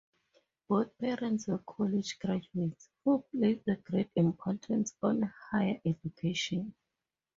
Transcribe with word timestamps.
Both 0.67 0.97
parents 0.97 1.47
were 1.47 1.59
college 1.59 2.17
graduates, 2.17 2.89
who 3.05 3.23
placed 3.31 3.67
a 3.67 3.75
great 3.75 4.09
importance 4.15 4.95
on 5.03 5.21
higher 5.51 5.79
education. 5.85 6.73